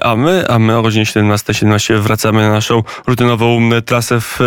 a 0.00 0.16
my, 0.16 0.48
a 0.48 0.58
my 0.58 0.76
o 0.76 0.82
godzinie 0.82 1.04
17.17 1.04 1.52
17 1.52 1.98
wracamy 1.98 2.42
na 2.42 2.50
naszą 2.50 2.82
rutynową 3.06 3.70
trasę 3.86 4.20
w 4.20 4.38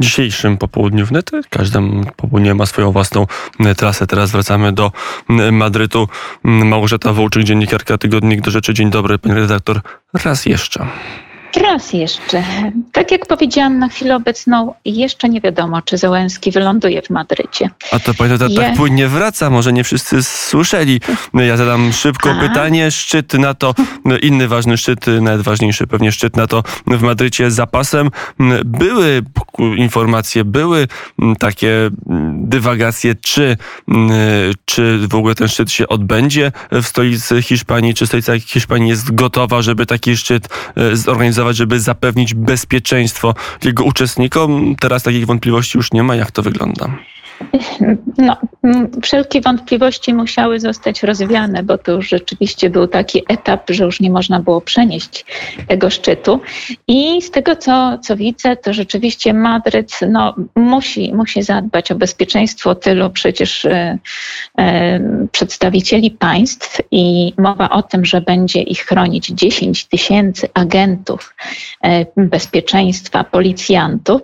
dzisiejszym 0.00 0.58
popołudniu. 0.58 1.06
Wnet 1.06 1.30
każda 1.50 1.80
popołudnie 2.16 2.54
ma 2.54 2.66
swoją 2.66 2.92
własną 2.92 3.26
trasę. 3.76 4.06
Teraz 4.06 4.30
wracamy 4.30 4.72
do 4.72 4.92
Madrytu. 5.52 6.08
Małgorzata 6.42 7.12
Wołczyk, 7.12 7.44
dziennikarka 7.44 7.98
Tygodnik 7.98 8.40
do 8.40 8.50
Rzeczy. 8.50 8.74
Dzień 8.74 8.90
dobry, 8.90 9.18
pani 9.18 9.34
redaktor. 9.34 9.80
Raz 10.24 10.46
jeszcze. 10.46 10.86
Raz 11.56 11.92
jeszcze. 11.92 12.42
Tak 12.92 13.10
jak 13.10 13.26
powiedziałam 13.26 13.78
na 13.78 13.88
chwilę 13.88 14.16
obecną, 14.16 14.74
jeszcze 14.84 15.28
nie 15.28 15.40
wiadomo, 15.40 15.82
czy 15.82 15.98
Załęski 15.98 16.50
wyląduje 16.50 17.02
w 17.02 17.10
Madrycie. 17.10 17.70
A 17.92 17.98
to 17.98 18.14
pani 18.14 18.38
tak 18.38 18.76
płynnie 18.76 19.08
wraca, 19.08 19.50
może 19.50 19.72
nie 19.72 19.84
wszyscy 19.84 20.22
słyszeli. 20.22 21.00
Ja 21.34 21.56
zadam 21.56 21.92
szybko 21.92 22.30
A. 22.30 22.40
pytanie. 22.40 22.90
Szczyt 22.90 23.34
NATO, 23.34 23.74
inny 24.22 24.48
ważny 24.48 24.76
szczyt, 24.76 25.06
nawet 25.20 25.42
ważniejszy 25.42 25.86
pewnie 25.86 26.12
szczyt 26.12 26.36
NATO 26.36 26.62
w 26.86 27.02
Madrycie 27.02 27.50
z 27.50 27.54
zapasem. 27.54 28.10
Były 28.64 29.22
informacje, 29.76 30.44
były 30.44 30.88
takie 31.38 31.90
dywagacje, 32.32 33.14
czy, 33.14 33.56
czy 34.64 35.08
w 35.08 35.14
ogóle 35.14 35.34
ten 35.34 35.48
szczyt 35.48 35.70
się 35.70 35.88
odbędzie 35.88 36.52
w 36.72 36.84
stolicy 36.84 37.42
Hiszpanii, 37.42 37.94
czy 37.94 38.06
stolica 38.06 38.38
Hiszpanii 38.38 38.88
jest 38.88 39.14
gotowa, 39.14 39.62
żeby 39.62 39.86
taki 39.86 40.16
szczyt 40.16 40.48
zorganizować 40.92 41.39
zorganizować, 41.40 41.56
żeby 41.56 41.80
zapewnić 41.80 42.34
bezpieczeństwo 42.34 43.34
jego 43.64 43.84
uczestnikom. 43.84 44.76
Teraz 44.80 45.02
takich 45.02 45.26
wątpliwości 45.26 45.78
już 45.78 45.92
nie 45.92 46.02
ma. 46.02 46.16
Jak 46.16 46.30
to 46.30 46.42
wygląda? 46.42 46.98
No, 48.18 48.36
wszelkie 49.02 49.40
wątpliwości 49.40 50.14
musiały 50.14 50.60
zostać 50.60 51.02
rozwiane, 51.02 51.62
bo 51.62 51.78
to 51.78 51.92
już 51.92 52.08
rzeczywiście 52.08 52.70
był 52.70 52.86
taki 52.88 53.22
etap, 53.28 53.70
że 53.70 53.84
już 53.84 54.00
nie 54.00 54.10
można 54.10 54.40
było 54.40 54.60
przenieść 54.60 55.24
tego 55.68 55.90
szczytu. 55.90 56.40
I 56.88 57.22
z 57.22 57.30
tego, 57.30 57.56
co, 57.56 57.98
co 57.98 58.16
widzę, 58.16 58.56
to 58.56 58.72
rzeczywiście 58.72 59.34
Madryt 59.34 59.92
no, 60.08 60.34
musi, 60.56 61.14
musi 61.14 61.42
zadbać 61.42 61.92
o 61.92 61.94
bezpieczeństwo 61.94 62.74
tylu 62.74 63.10
przecież 63.10 63.64
e, 63.64 63.98
e, 64.58 65.00
przedstawicieli 65.32 66.10
państw 66.10 66.80
i 66.90 67.32
mowa 67.38 67.70
o 67.70 67.82
tym, 67.82 68.04
że 68.04 68.20
będzie 68.20 68.62
ich 68.62 68.80
chronić 68.80 69.26
10 69.26 69.84
tysięcy 69.84 70.48
agentów 70.54 71.34
e, 71.84 72.06
bezpieczeństwa, 72.16 73.24
policjantów. 73.24 74.20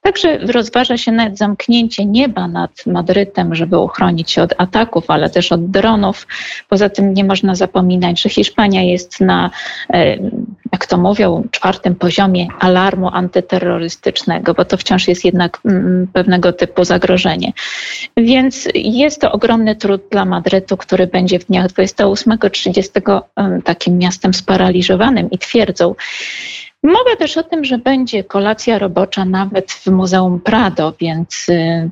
Także 0.00 0.38
rozważa 0.38 0.96
się 0.96 1.12
nawet 1.12 1.38
zamknięcie 1.38 2.04
nieba 2.06 2.48
na 2.48 2.59
nad 2.60 2.86
Madrytem, 2.86 3.54
żeby 3.54 3.78
uchronić 3.78 4.30
się 4.30 4.42
od 4.42 4.54
ataków, 4.58 5.04
ale 5.08 5.30
też 5.30 5.52
od 5.52 5.70
dronów. 5.70 6.26
Poza 6.68 6.88
tym 6.88 7.14
nie 7.14 7.24
można 7.24 7.54
zapominać, 7.54 8.22
że 8.22 8.28
Hiszpania 8.28 8.82
jest 8.82 9.20
na, 9.20 9.50
e, 9.92 10.16
jak 10.72 10.86
to 10.86 10.96
mówią, 10.96 11.48
czwartym 11.50 11.94
poziomie 11.94 12.46
alarmu 12.60 13.10
antyterrorystycznego, 13.12 14.54
bo 14.54 14.64
to 14.64 14.76
wciąż 14.76 15.08
jest 15.08 15.24
jednak 15.24 15.60
mm, 15.64 16.06
pewnego 16.12 16.52
typu 16.52 16.84
zagrożenie. 16.84 17.52
Więc 18.16 18.68
jest 18.74 19.20
to 19.20 19.32
ogromny 19.32 19.76
trud 19.76 20.02
dla 20.10 20.24
Madrytu, 20.24 20.76
który 20.76 21.06
będzie 21.06 21.38
w 21.38 21.44
dniach 21.44 21.66
28-30 21.66 23.22
takim 23.64 23.98
miastem 23.98 24.34
sparaliżowanym 24.34 25.30
i 25.30 25.38
twierdzą. 25.38 25.94
Mowa 26.82 27.16
też 27.18 27.36
o 27.36 27.42
tym, 27.42 27.64
że 27.64 27.78
będzie 27.78 28.24
kolacja 28.24 28.78
robocza 28.78 29.24
nawet 29.24 29.72
w 29.72 29.86
Muzeum 29.86 30.40
Prado, 30.40 30.94
więc 31.00 31.46
y, 31.48 31.90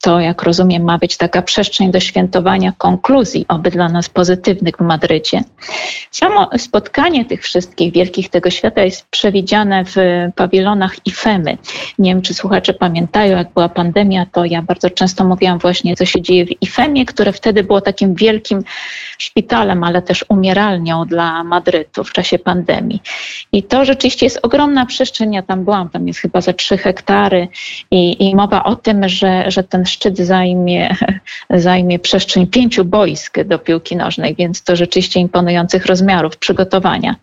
to, 0.00 0.20
jak 0.20 0.42
rozumiem, 0.42 0.84
ma 0.84 0.98
być 0.98 1.16
taka 1.16 1.42
przestrzeń 1.42 1.90
do 1.90 2.00
świętowania 2.00 2.72
konkluzji, 2.78 3.44
oby 3.48 3.70
dla 3.70 3.88
nas 3.88 4.08
pozytywnych 4.08 4.76
w 4.76 4.80
Madrycie. 4.80 5.42
Samo 6.10 6.50
spotkanie 6.58 7.24
tych 7.24 7.42
wszystkich 7.42 7.92
wielkich 7.92 8.28
tego 8.28 8.50
świata 8.50 8.82
jest 8.82 9.06
przewidziane 9.10 9.84
w 9.84 9.96
pawilonach 10.36 11.06
IFEMY. 11.06 11.58
Nie 11.98 12.10
wiem, 12.10 12.22
czy 12.22 12.34
słuchacze 12.34 12.74
pamiętają, 12.74 13.36
jak 13.36 13.52
była 13.52 13.68
pandemia, 13.68 14.26
to 14.32 14.44
ja 14.44 14.62
bardzo 14.62 14.90
często 14.90 15.24
mówiłam 15.24 15.58
właśnie, 15.58 15.96
co 15.96 16.04
się 16.04 16.22
dzieje 16.22 16.46
w 16.46 16.62
IFEMie, 16.62 17.06
które 17.06 17.32
wtedy 17.32 17.64
było 17.64 17.80
takim 17.80 18.14
wielkim 18.14 18.62
szpitalem, 19.18 19.84
ale 19.84 20.02
też 20.02 20.24
umieralnią 20.28 21.04
dla 21.04 21.44
Madrytu 21.44 22.04
w 22.04 22.12
czasie 22.12 22.38
pandemii. 22.38 23.02
I 23.52 23.62
to 23.62 23.84
rzeczywiście 23.84 24.26
jest 24.26 24.38
ogromna 24.42 24.86
przestrzeń, 24.86 25.34
ja 25.34 25.42
tam 25.42 25.64
byłam, 25.64 25.88
tam 25.88 26.08
jest 26.08 26.20
chyba 26.20 26.40
za 26.40 26.52
trzy 26.52 26.78
hektary 26.78 27.48
i, 27.90 28.28
i 28.28 28.34
mowa 28.36 28.64
o 28.64 28.76
tym, 28.76 29.08
że, 29.08 29.50
że 29.50 29.64
ten 29.64 29.86
szczyt 29.90 30.18
zajmie, 30.18 30.96
zajmie 31.50 31.98
przestrzeń 31.98 32.46
pięciu 32.46 32.84
boisk 32.84 33.42
do 33.42 33.58
piłki 33.58 33.96
nożnej, 33.96 34.34
więc 34.34 34.62
to 34.62 34.76
rzeczywiście 34.76 35.20
imponujących 35.20 35.86
rozmiarów 35.86 36.36
przygotowania. 36.36 37.16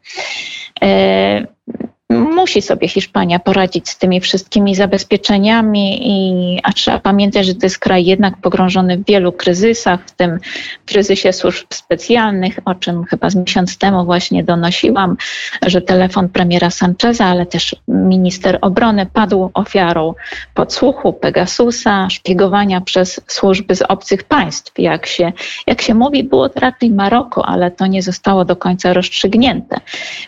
Musi 2.10 2.62
sobie 2.62 2.88
Hiszpania 2.88 3.40
poradzić 3.40 3.90
z 3.90 3.98
tymi 3.98 4.22
wszystkimi 4.22 4.76
zabezpieczeniami, 4.76 6.00
i, 6.02 6.60
a 6.64 6.74
trzeba 6.74 7.00
pamiętać, 7.00 7.46
że 7.46 7.56
to 7.56 7.66
jest 7.66 7.80
kraj 7.80 8.06
jednak 8.06 8.38
pogrążony 8.38 8.98
w 8.98 9.06
wielu 9.06 9.32
kryzysach, 9.32 10.00
w 10.06 10.12
tym 10.12 10.40
kryzysie 10.86 11.34
służb 11.34 11.68
specjalnych, 11.74 12.60
o 12.66 12.76
czym 12.76 13.04
chyba 13.04 13.30
z 13.30 13.36
miesiąc 13.36 13.78
temu 13.78 14.06
właśnie 14.06 14.44
donosiłam, 14.44 15.18
że 15.66 15.82
telefon 15.82 16.30
premiera 16.30 16.70
Sancheza, 16.70 17.26
ale 17.26 17.46
też 17.46 17.76
minister 17.88 18.58
obrony 18.62 19.06
padł 19.06 19.50
ofiarą 19.54 20.14
podsłuchu 20.54 21.14
Pegasusa, 21.14 22.10
szpiegowania 22.10 22.82
przez 22.82 23.22
służby 23.28 23.76
z 23.76 23.82
obcych 23.82 24.24
państw. 24.24 24.74
Jak 24.78 25.06
się, 25.06 25.34
jak 25.68 25.82
się 25.82 25.94
mówi, 25.94 26.24
było 26.24 26.50
to 26.50 26.60
raczej 26.60 26.90
Maroko, 26.90 27.46
ale 27.46 27.72
to 27.72 27.88
nie 27.88 28.02
zostało 28.02 28.46
do 28.46 28.56
końca 28.56 28.94
rozstrzygnięte. 28.94 29.80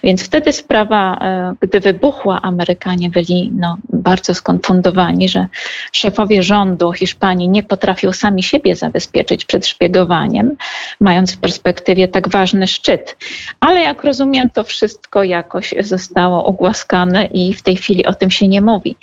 Więc 0.03 0.23
wtedy 0.23 0.53
sprawa, 0.53 1.17
e, 1.21 1.55
gdy 1.69 1.79
wybuchła, 1.79 2.41
Amerykanie 2.41 3.09
byli 3.09 3.51
no, 3.55 3.77
bardzo 3.89 4.33
skonfundowani, 4.33 5.29
że 5.29 5.47
szefowie 5.91 6.43
rządu 6.43 6.91
Hiszpanii 6.91 7.49
nie 7.49 7.63
potrafią 7.63 8.11
sami 8.11 8.43
siebie 8.43 8.75
zabezpieczyć 8.75 9.45
przed 9.45 9.67
szpiegowaniem, 9.67 10.55
mając 10.99 11.35
w 11.35 11.37
perspektywie 11.37 12.07
tak 12.07 12.29
ważny 12.29 12.67
szczyt. 12.67 13.17
Ale 13.59 13.81
jak 13.81 14.03
rozumiem, 14.03 14.49
to 14.49 14.63
wszystko 14.63 15.23
jakoś 15.23 15.73
zostało 15.79 16.45
ogłaskane 16.45 17.25
i 17.25 17.53
w 17.53 17.61
tej 17.61 17.75
chwili 17.75 18.05
o 18.05 18.13
tym 18.13 18.31
się 18.31 18.47
nie 18.47 18.61
mówi. 18.61 18.95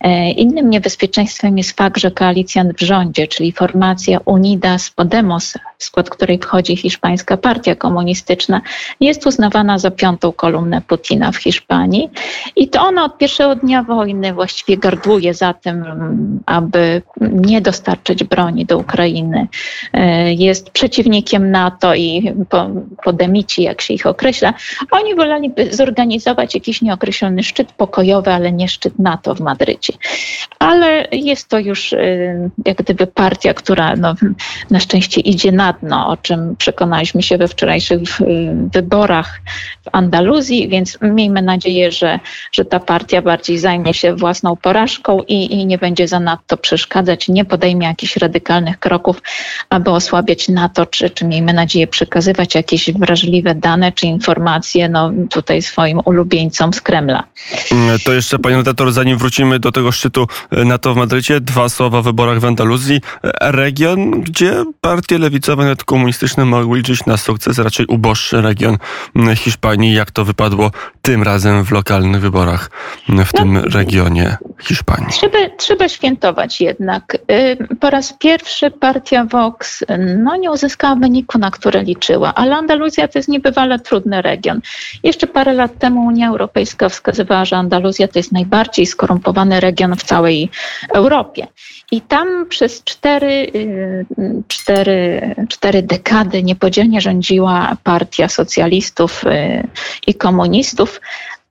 E, 0.00 0.30
innym 0.30 0.70
niebezpieczeństwem 0.70 1.58
jest 1.58 1.76
fakt, 1.76 2.00
że 2.00 2.10
koalicjant 2.10 2.76
w 2.76 2.80
rządzie, 2.80 3.26
czyli 3.26 3.52
formacja 3.52 4.18
Unidas 4.24 4.90
Podemos, 4.90 5.54
w 5.78 5.84
skład 5.84 6.10
której 6.10 6.38
wchodzi 6.38 6.76
hiszpańska 6.76 7.36
partia 7.36 7.74
komunistyczna, 7.74 8.60
jest 9.00 9.26
uznawana 9.26 9.78
za 9.78 9.90
piątą 9.90 10.32
kolumnę 10.32 10.82
Putina 10.82 11.32
w 11.32 11.36
Hiszpanii. 11.36 11.99
I 12.56 12.68
to 12.68 12.82
ona 12.82 13.04
od 13.04 13.18
pierwszego 13.18 13.56
dnia 13.56 13.82
wojny 13.82 14.32
właściwie 14.32 14.78
gardłuje 14.78 15.34
za 15.34 15.54
tym, 15.54 15.84
aby 16.46 17.02
nie 17.20 17.60
dostarczyć 17.60 18.24
broni 18.24 18.66
do 18.66 18.78
Ukrainy. 18.78 19.48
E, 19.92 20.32
jest 20.32 20.70
przeciwnikiem 20.70 21.50
NATO 21.50 21.94
i 21.94 22.34
podemici, 23.04 23.62
jak 23.62 23.80
się 23.80 23.94
ich 23.94 24.06
określa. 24.06 24.54
Oni 24.90 25.14
woleliby 25.14 25.74
zorganizować 25.74 26.54
jakiś 26.54 26.82
nieokreślony 26.82 27.42
szczyt 27.42 27.72
pokojowy, 27.72 28.30
ale 28.30 28.52
nie 28.52 28.68
szczyt 28.68 28.98
NATO 28.98 29.34
w 29.34 29.40
Madrycie. 29.40 29.92
Ale 30.58 31.08
jest 31.12 31.48
to 31.48 31.58
już 31.58 31.92
e, 31.92 32.50
jak 32.66 32.76
gdyby 32.76 33.06
partia, 33.06 33.54
która 33.54 33.96
no, 33.96 34.14
na 34.70 34.80
szczęście 34.80 35.20
idzie 35.20 35.52
na 35.52 35.72
dno, 35.72 36.08
o 36.08 36.16
czym 36.16 36.56
przekonaliśmy 36.56 37.22
się 37.22 37.38
we 37.38 37.48
wczorajszych 37.48 38.00
wyborach 38.72 39.40
w 39.82 39.88
Andaluzji, 39.92 40.68
więc 40.68 40.98
miejmy 41.02 41.42
nadzieję, 41.42 41.89
że, 41.90 42.20
że 42.52 42.64
ta 42.64 42.80
partia 42.80 43.22
bardziej 43.22 43.58
zajmie 43.58 43.94
się 43.94 44.14
własną 44.14 44.56
porażką 44.56 45.22
i, 45.28 45.54
i 45.54 45.66
nie 45.66 45.78
będzie 45.78 46.08
zanadto 46.08 46.56
przeszkadzać, 46.56 47.28
nie 47.28 47.44
podejmie 47.44 47.86
jakichś 47.86 48.16
radykalnych 48.16 48.78
kroków, 48.78 49.22
aby 49.70 49.90
osłabiać 49.90 50.48
NATO, 50.48 50.86
czy, 50.86 51.10
czy 51.10 51.24
miejmy 51.24 51.52
nadzieję 51.52 51.86
przekazywać 51.86 52.54
jakieś 52.54 52.92
wrażliwe 52.92 53.54
dane 53.54 53.92
czy 53.92 54.06
informacje 54.06 54.88
no, 54.88 55.12
tutaj 55.30 55.62
swoim 55.62 56.00
ulubieńcom 56.04 56.72
z 56.72 56.80
Kremla. 56.80 57.24
To 58.04 58.12
jeszcze, 58.12 58.38
panie 58.38 58.56
redaktor, 58.56 58.92
zanim 58.92 59.18
wrócimy 59.18 59.58
do 59.58 59.72
tego 59.72 59.92
szczytu 59.92 60.26
NATO 60.50 60.94
w 60.94 60.96
Madrycie, 60.96 61.40
dwa 61.40 61.68
słowa 61.68 61.98
o 61.98 62.02
wyborach 62.02 62.40
w 62.40 62.44
Andaluzji. 62.44 63.00
Region, 63.40 64.20
gdzie 64.20 64.64
partie 64.80 65.18
lewicowe, 65.18 65.62
nawet 65.62 65.84
komunistyczne 65.84 66.44
mogły 66.44 66.78
liczyć 66.78 67.06
na 67.06 67.16
sukces, 67.16 67.58
raczej 67.58 67.86
uboższy 67.86 68.42
region 68.42 68.76
Hiszpanii. 69.36 69.94
Jak 69.94 70.10
to 70.10 70.24
wypadło 70.24 70.70
tym 71.02 71.22
razem 71.22 71.64
w 71.64 71.72
lokalnych 71.80 72.20
wyborach 72.20 72.70
w 73.08 73.08
no, 73.08 73.24
tym 73.34 73.56
regionie? 73.56 74.10
stronie 74.10 74.38
Hiszpanii. 74.62 75.10
Trzeba, 75.10 75.38
trzeba 75.56 75.88
świętować 75.88 76.60
jednak. 76.60 77.14
Y, 77.14 77.76
po 77.80 77.90
raz 77.90 78.12
pierwszy 78.12 78.70
partia 78.70 79.24
Vox 79.24 79.84
no, 80.18 80.36
nie 80.36 80.50
uzyskała 80.50 80.96
wyniku, 80.96 81.38
na 81.38 81.50
które 81.50 81.82
liczyła, 81.82 82.34
ale 82.34 82.56
Andaluzja 82.56 83.08
to 83.08 83.18
jest 83.18 83.28
niebywale 83.28 83.78
trudny 83.78 84.22
region. 84.22 84.60
Jeszcze 85.02 85.26
parę 85.26 85.52
lat 85.52 85.78
temu 85.78 86.06
Unia 86.06 86.28
Europejska 86.28 86.88
wskazywała, 86.88 87.44
że 87.44 87.56
Andaluzja 87.56 88.08
to 88.08 88.18
jest 88.18 88.32
najbardziej 88.32 88.86
skorumpowany 88.86 89.60
region 89.60 89.96
w 89.96 90.04
całej 90.04 90.50
Europie. 90.94 91.46
I 91.92 92.00
tam 92.00 92.46
przez 92.48 92.84
cztery, 92.84 93.50
y, 93.54 94.04
cztery, 94.48 95.34
cztery 95.48 95.82
dekady 95.82 96.42
niepodzielnie 96.42 97.00
rządziła 97.00 97.76
partia 97.84 98.28
socjalistów 98.28 99.24
y, 99.24 99.66
i 100.06 100.14
komunistów. 100.14 101.00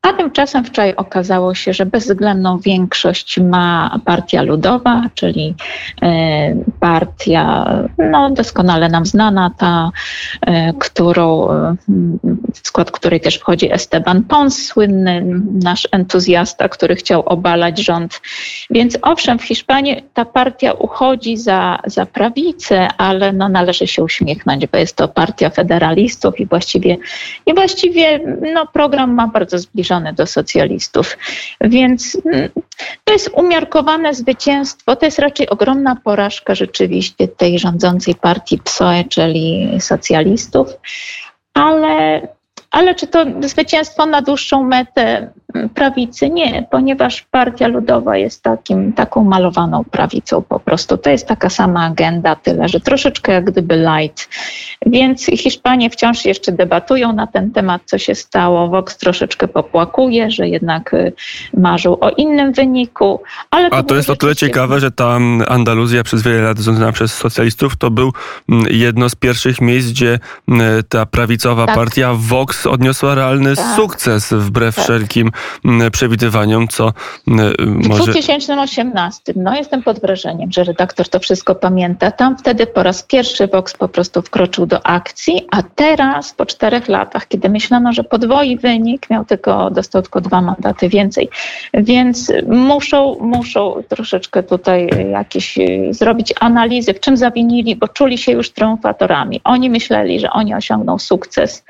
A 0.02 0.14
tymczasem 0.14 0.66
wczoraj 0.66 0.96
okazało 0.96 1.56
się, 1.56 1.74
że 1.74 1.86
bezwzględną 1.86 2.60
większość 2.60 3.40
ma 3.40 4.00
Partia 4.06 4.42
Ludowa, 4.42 5.04
czyli 5.14 5.56
e, 6.02 6.56
partia 6.80 7.74
no, 8.12 8.30
doskonale 8.30 8.90
nam 8.90 9.06
znana, 9.06 9.52
ta, 9.58 9.92
e, 10.42 10.74
którą, 10.74 11.48
w 12.54 12.68
skład 12.68 12.92
której 12.92 13.22
też 13.22 13.36
wchodzi 13.36 13.74
Esteban 13.74 14.24
Pons, 14.24 14.66
słynny 14.66 15.26
nasz 15.64 15.88
entuzjasta, 15.92 16.70
który 16.70 16.96
chciał 16.96 17.22
obalać 17.26 17.80
rząd. 17.80 18.22
Więc 18.70 18.98
owszem, 19.02 19.40
w 19.40 19.44
Hiszpanii 19.44 20.04
ta 20.14 20.26
partia 20.26 20.74
uchodzi 20.74 21.38
za, 21.38 21.80
za 21.86 22.06
prawicę, 22.06 22.88
ale 22.98 23.34
no, 23.34 23.50
należy 23.50 23.88
się 23.88 24.04
uśmiechnąć, 24.04 24.68
bo 24.68 24.78
jest 24.78 24.96
to 24.96 25.08
partia 25.08 25.50
federalistów 25.50 26.40
i 26.40 26.46
właściwie, 26.46 26.98
i 27.46 27.54
właściwie 27.54 28.20
no, 28.54 28.68
program 28.68 29.14
ma 29.14 29.28
bardzo 29.28 29.58
zbliżony 29.60 29.89
zbliżony 29.90 30.14
do 30.14 30.28
socjalistów. 30.28 31.18
Więc 31.62 32.18
mm, 32.26 32.50
to 33.04 33.14
jest 33.14 33.30
umiarkowane 33.34 34.14
zwycięstwo, 34.14 34.96
to 34.96 35.06
jest 35.06 35.20
raczej 35.20 35.50
ogromna 35.50 35.96
porażka 35.96 36.56
rzeczywiście 36.56 37.28
tej 37.28 37.60
rządzącej 37.60 38.16
partii 38.16 38.58
PSOE, 38.58 39.04
czyli 39.10 39.70
socjalistów, 39.80 40.68
ale 41.54 42.22
ale 42.72 42.96
czy 42.96 43.08
to 43.08 43.26
zwycięstwo 43.42 44.06
na 44.06 44.22
dłuższą 44.22 44.64
metę 44.64 45.30
prawicy? 45.76 46.30
Nie, 46.30 46.68
ponieważ 46.72 47.22
Partia 47.32 47.68
Ludowa 47.68 48.18
jest 48.18 48.44
takim, 48.44 48.94
taką 48.94 49.24
malowaną 49.24 49.84
prawicą 49.84 50.42
po 50.42 50.60
prostu. 50.60 50.98
To 50.98 51.10
jest 51.10 51.28
taka 51.28 51.50
sama 51.50 51.86
agenda, 51.86 52.36
tyle 52.36 52.70
że 52.70 52.80
troszeczkę 52.80 53.32
jak 53.32 53.52
gdyby 53.52 53.76
light. 53.76 54.30
Więc 54.86 55.26
Hiszpanie 55.26 55.90
wciąż 55.90 56.26
jeszcze 56.26 56.52
debatują 56.52 57.14
na 57.14 57.28
ten 57.28 57.52
temat, 57.52 57.82
co 57.86 57.98
się 57.98 58.16
stało. 58.16 58.68
Vox 58.68 58.98
troszeczkę 58.98 59.48
popłakuje, 59.48 60.32
że 60.32 60.48
jednak 60.48 60.94
y, 60.94 61.14
marzył 61.58 61.98
o 62.02 62.10
innym 62.10 62.54
wyniku. 62.54 63.22
Ale 63.52 63.70
to 63.70 63.76
A 63.76 63.84
to 63.84 63.96
jest 63.96 64.10
o 64.10 64.16
tyle 64.16 64.36
ciekawe, 64.36 64.80
że 64.80 64.92
ta 64.92 65.18
Andaluzja 65.48 66.04
przez 66.04 66.24
wiele 66.24 66.42
lat 66.42 66.60
rządzona 66.60 66.92
przez 66.92 67.14
socjalistów 67.14 67.78
to 67.78 67.92
był 67.92 68.14
jedno 68.70 69.10
z 69.10 69.16
pierwszych 69.16 69.62
miejsc, 69.62 69.90
gdzie 69.90 70.20
ta 70.90 71.06
prawicowa 71.06 71.66
tak. 71.66 71.76
partia 71.76 72.14
Vox 72.14 72.59
odniosła 72.68 73.16
realny 73.16 73.56
tak. 73.56 73.76
sukces 73.76 74.34
wbrew 74.34 74.76
tak. 74.76 74.84
wszelkim 74.84 75.32
mm, 75.66 75.92
przewidywaniom, 75.92 76.68
co 76.68 76.94
mm, 77.28 77.54
może... 77.88 78.04
W 78.04 78.06
2018, 78.06 79.34
no 79.36 79.56
jestem 79.56 79.84
pod 79.84 80.00
wrażeniem, 80.00 80.52
że 80.52 80.64
redaktor 80.64 81.10
to 81.10 81.20
wszystko 81.20 81.56
pamięta. 81.56 82.12
Tam 82.12 82.38
wtedy 82.38 82.68
po 82.68 82.84
raz 82.84 83.04
pierwszy 83.04 83.48
Vox 83.48 83.74
po 83.74 83.90
prostu 83.90 84.22
wkroczył 84.22 84.66
do 84.66 84.88
akcji, 84.88 85.48
a 85.52 85.64
teraz 85.64 86.34
po 86.34 86.46
czterech 86.46 86.88
latach, 86.88 87.28
kiedy 87.28 87.50
myślano, 87.50 87.94
że 87.94 88.04
podwoi 88.04 88.58
wynik, 88.58 89.10
miał 89.10 89.26
tylko, 89.26 89.72
dostał 89.72 90.02
tylko 90.02 90.22
dwa 90.22 90.42
mandaty 90.42 90.90
więcej. 90.90 91.30
Więc 91.74 92.32
muszą, 92.48 93.16
muszą 93.22 93.84
troszeczkę 93.90 94.44
tutaj 94.44 94.90
jakieś 95.12 95.58
y, 95.58 95.88
zrobić 95.92 96.34
analizy, 96.40 96.94
w 96.94 97.00
czym 97.00 97.18
zawinili, 97.18 97.76
bo 97.76 97.88
czuli 97.88 98.18
się 98.18 98.32
już 98.32 98.52
triumfatorami. 98.52 99.42
Oni 99.44 99.70
myśleli, 99.70 100.20
że 100.20 100.30
oni 100.30 100.56
osiągną 100.56 101.00
sukces 101.00 101.64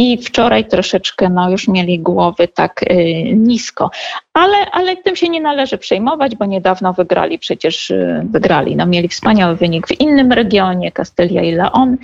i 0.00 0.18
wczoraj 0.18 0.64
troszeczkę 0.64 1.28
no, 1.28 1.50
już 1.50 1.68
mieli 1.68 1.98
głowy 1.98 2.48
tak 2.48 2.82
y, 2.82 2.96
nisko. 3.36 3.90
Ale, 4.34 4.56
ale 4.72 4.96
tym 4.96 5.16
się 5.16 5.28
nie 5.28 5.40
należy 5.40 5.78
przejmować, 5.78 6.36
bo 6.36 6.44
niedawno 6.44 6.92
wygrali, 6.92 7.38
przecież 7.38 7.90
y, 7.90 8.26
wygrali. 8.30 8.76
No, 8.76 8.86
mieli 8.86 9.08
wspaniały 9.08 9.56
wynik 9.56 9.86
w 9.86 10.00
innym 10.00 10.32
regionie, 10.32 10.92
Castylia 10.92 11.42
i 11.42 11.52
Leon, 11.52 11.96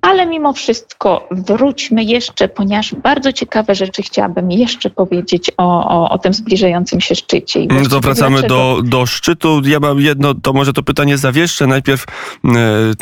ale 0.00 0.26
mimo 0.26 0.52
wszystko 0.52 1.28
wróćmy 1.30 2.04
jeszcze, 2.04 2.48
ponieważ 2.48 2.94
bardzo 2.94 3.32
ciekawe 3.32 3.74
rzeczy 3.74 4.02
chciałabym 4.02 4.50
jeszcze 4.50 4.90
powiedzieć 4.90 5.50
o, 5.56 5.88
o, 5.88 6.10
o 6.10 6.18
tym 6.18 6.32
zbliżającym 6.32 7.00
się 7.00 7.14
szczycie. 7.14 7.60
I 7.60 7.68
no 7.68 7.88
to 7.90 8.00
wracamy 8.00 8.42
do, 8.42 8.80
do 8.84 9.06
szczytu. 9.06 9.60
Ja 9.64 9.80
mam 9.80 10.00
jedno, 10.00 10.34
to 10.34 10.52
może 10.52 10.72
to 10.72 10.82
pytanie 10.82 11.18
zawieszczę. 11.18 11.66
Najpierw, 11.66 12.04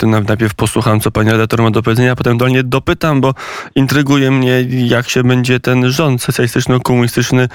e, 0.02 0.20
najpierw 0.28 0.54
posłucham, 0.54 1.00
co 1.00 1.10
pani 1.10 1.30
redaktor 1.30 1.62
ma 1.62 1.70
do 1.70 1.82
powiedzenia, 1.82 2.12
a 2.12 2.16
potem 2.16 2.38
do 2.38 2.48
nie 2.48 2.62
dopytam, 2.62 3.20
bo 3.20 3.34
intryguje 3.75 4.24
mnie, 4.31 4.67
jak 4.69 5.09
się 5.09 5.23
będzie 5.25 5.61
ten 5.61 5.91
rząd 5.91 6.23
socjalistyczno-komunistyczny 6.23 7.43
e, 7.43 7.49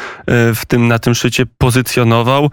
w 0.54 0.66
tym, 0.68 0.88
na 0.88 1.00
tym 1.00 1.16
szczycie 1.16 1.45
pozycjonował, 1.57 2.50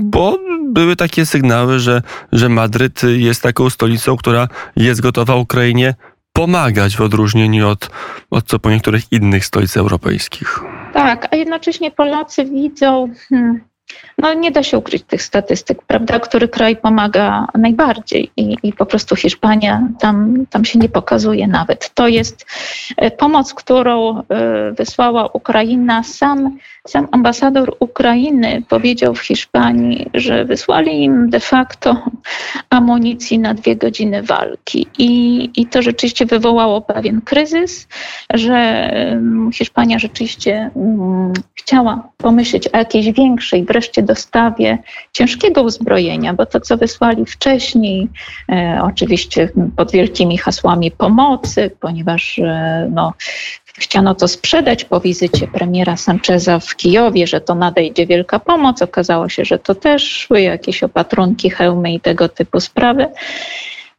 bo 0.00 0.38
były 0.64 0.96
takie 0.96 1.26
sygnały, 1.26 1.78
że, 1.78 2.02
że 2.32 2.48
Madryt 2.48 3.02
jest 3.02 3.42
taką 3.42 3.70
stolicą, 3.70 4.16
która 4.16 4.48
jest 4.76 5.00
gotowa 5.00 5.34
Ukrainie 5.34 5.94
pomagać 6.32 6.96
w 6.96 7.00
odróżnieniu 7.00 7.68
od, 7.68 7.90
od 8.30 8.46
co 8.46 8.58
po 8.58 8.70
niektórych 8.70 9.12
innych 9.12 9.46
stolic 9.46 9.76
europejskich. 9.76 10.60
Tak, 10.92 11.28
a 11.30 11.36
jednocześnie 11.36 11.90
Polacy 11.90 12.44
widzą 12.44 13.12
hmm, 13.28 13.60
no 14.22 14.34
nie 14.34 14.50
da 14.50 14.62
się 14.62 14.78
ukryć 14.78 15.02
tych 15.02 15.22
statystyk, 15.22 15.82
prawda, 15.82 16.20
który 16.20 16.48
kraj 16.48 16.76
pomaga 16.76 17.46
najbardziej 17.54 18.30
i, 18.36 18.56
i, 18.62 18.72
po 18.72 18.86
prostu 18.86 19.16
Hiszpania 19.16 19.88
tam, 20.00 20.46
tam 20.50 20.64
się 20.64 20.78
nie 20.78 20.88
pokazuje 20.88 21.46
nawet. 21.46 21.94
To 21.94 22.08
jest 22.08 22.46
e, 22.96 23.10
pomoc, 23.10 23.54
którą 23.54 24.18
e, 24.18 24.22
wysłała 24.72 25.26
Ukraina. 25.26 26.02
Sam, 26.02 26.58
sam 26.88 27.08
ambasador 27.12 27.76
Ukrainy 27.80 28.62
powiedział 28.68 29.14
w 29.14 29.20
Hiszpanii, 29.20 30.10
że 30.14 30.44
wysłali 30.44 31.04
im 31.04 31.30
de 31.30 31.40
facto 31.40 31.96
amunicji 32.70 33.38
na 33.38 33.54
dwie 33.54 33.76
godziny 33.76 34.22
walki 34.22 34.86
i, 34.98 35.50
i 35.56 35.66
to 35.66 35.82
rzeczywiście 35.82 36.26
wywołało 36.26 36.80
pewien 36.80 37.20
kryzys, 37.20 37.88
że 38.34 38.90
Hiszpania 39.52 39.98
rzeczywiście 39.98 40.70
mm, 40.76 41.32
chciała 41.54 42.08
pomyśleć 42.16 42.68
o 42.68 42.76
jakiejś 42.76 43.12
większej 43.12 43.64
wreszcie 43.64 44.02
dostawie 44.10 44.78
ciężkiego 45.12 45.62
uzbrojenia, 45.62 46.34
bo 46.34 46.46
to, 46.46 46.60
co 46.60 46.76
wysłali 46.76 47.26
wcześniej, 47.26 48.08
e, 48.48 48.80
oczywiście 48.82 49.48
pod 49.76 49.92
wielkimi 49.92 50.38
hasłami 50.38 50.90
pomocy, 50.90 51.70
ponieważ 51.80 52.38
e, 52.38 52.88
no, 52.94 53.12
chciano 53.78 54.14
to 54.14 54.28
sprzedać 54.28 54.84
po 54.84 55.00
wizycie 55.00 55.48
premiera 55.48 55.96
Sancheza 55.96 56.58
w 56.58 56.76
Kijowie, 56.76 57.26
że 57.26 57.40
to 57.40 57.54
nadejdzie 57.54 58.06
wielka 58.06 58.38
pomoc. 58.38 58.82
Okazało 58.82 59.28
się, 59.28 59.44
że 59.44 59.58
to 59.58 59.74
też 59.74 60.02
szły 60.02 60.40
jakieś 60.40 60.82
opatrunki, 60.82 61.50
hełmy 61.50 61.92
i 61.92 62.00
tego 62.00 62.28
typu 62.28 62.60
sprawy. 62.60 63.06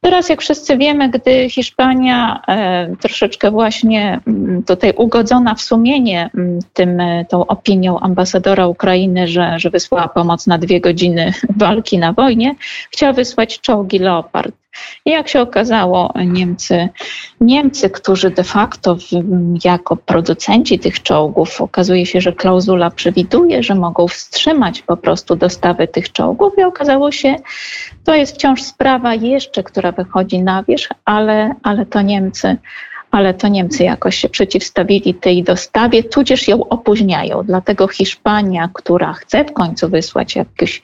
Teraz, 0.04 0.30
jak 0.30 0.42
wszyscy 0.42 0.78
wiemy, 0.78 1.10
gdy 1.10 1.50
Hiszpania 1.50 2.42
e, 2.48 2.96
troszeczkę 2.96 3.52
właśnie 3.52 4.20
mm, 4.28 4.64
tutaj 4.64 4.94
ugodzona 4.98 5.56
w 5.56 5.62
sumienie 5.62 6.30
mm, 6.36 6.60
tym, 6.74 7.00
e, 7.00 7.26
tą 7.26 7.48
opinią 7.48 8.00
ambasadora 8.00 8.68
Ukrainy, 8.68 9.28
że, 9.28 9.60
że 9.60 9.70
wysłała 9.70 10.08
pomoc 10.08 10.48
na 10.48 10.58
dwie 10.58 10.82
godziny 10.82 11.34
walki 11.58 11.98
na 11.98 12.14
wojnie, 12.14 12.56
chciała 12.92 13.14
wysłać 13.14 13.60
czołgi 13.60 14.00
Leopard. 14.00 14.56
I 15.06 15.12
jak 15.12 15.28
się 15.28 15.42
okazało, 15.42 16.14
Niemcy, 16.26 16.90
Niemcy, 17.42 17.90
którzy 17.90 18.30
de 18.30 18.44
facto 18.44 18.98
jako 19.64 19.96
producenci 19.96 20.80
tych 20.80 21.02
czołgów, 21.04 21.62
okazuje 21.62 22.06
się, 22.06 22.22
że 22.22 22.34
klauzula 22.34 22.92
przewiduje, 22.92 23.64
że 23.64 23.76
mogą 23.76 24.08
wstrzymać 24.08 24.82
po 24.82 24.98
prostu 24.98 25.36
dostawy 25.36 25.88
tych 25.88 26.12
czołgów 26.12 26.54
i 26.58 26.64
okazało 26.64 27.12
się, 27.12 27.36
to 28.04 28.16
jest 28.16 28.36
wciąż 28.36 28.64
sprawa 28.64 29.14
jeszcze, 29.14 29.64
która 29.64 29.92
wychodzi 29.92 30.40
na 30.40 30.64
wierzch, 30.64 30.92
ale, 31.06 31.56
ale 31.64 31.86
to 31.86 32.02
Niemcy 32.02 32.58
ale 33.12 33.34
to 33.34 33.48
Niemcy 33.48 33.84
jakoś 33.84 34.16
się 34.16 34.30
przeciwstawili 34.30 35.14
tej 35.14 35.44
dostawie, 35.44 36.04
tudzież 36.04 36.48
ją 36.48 36.70
opóźniają. 36.70 37.44
Dlatego 37.44 37.88
Hiszpania, 37.88 38.70
która 38.74 39.14
chce 39.14 39.46
w 39.46 39.54
końcu 39.54 39.90
wysłać 39.90 40.36
jakieś 40.36 40.82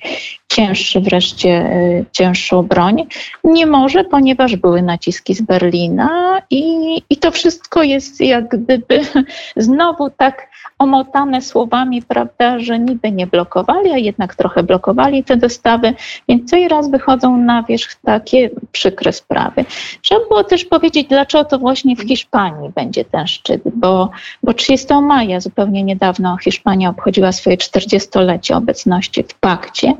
cięższy 0.57 1.01
wreszcie, 1.01 1.69
cięższą 2.11 2.63
broń. 2.63 3.07
Nie 3.43 3.65
może, 3.65 4.03
ponieważ 4.03 4.55
były 4.55 4.81
naciski 4.81 5.33
z 5.33 5.41
Berlina 5.41 6.41
i, 6.49 6.63
i 7.09 7.17
to 7.17 7.31
wszystko 7.31 7.83
jest 7.83 8.21
jak 8.21 8.47
gdyby 8.47 9.01
znowu 9.55 10.09
tak 10.09 10.47
omotane 10.79 11.41
słowami, 11.41 12.01
prawda, 12.01 12.59
że 12.59 12.79
niby 12.79 13.11
nie 13.11 13.27
blokowali, 13.27 13.91
a 13.91 13.97
jednak 13.97 14.35
trochę 14.35 14.63
blokowali 14.63 15.23
te 15.23 15.37
dostawy, 15.37 15.93
więc 16.29 16.49
co 16.49 16.57
i 16.57 16.67
raz 16.67 16.91
wychodzą 16.91 17.37
na 17.37 17.63
wierzch 17.63 17.95
takie 17.95 18.49
przykre 18.71 19.13
sprawy. 19.13 19.65
Trzeba 20.01 20.21
było 20.27 20.43
też 20.43 20.65
powiedzieć, 20.65 21.07
dlaczego 21.07 21.45
to 21.45 21.59
właśnie 21.59 21.95
w 21.95 22.01
Hiszpanii 22.01 22.69
będzie 22.75 23.05
ten 23.05 23.27
szczyt, 23.27 23.61
bo, 23.75 24.09
bo 24.43 24.53
30 24.53 24.87
maja 24.93 25.39
zupełnie 25.39 25.83
niedawno 25.83 26.37
Hiszpania 26.37 26.89
obchodziła 26.89 27.31
swoje 27.31 27.57
40-lecie 27.57 28.55
obecności 28.55 29.23
w 29.23 29.33
pakcie. 29.33 29.93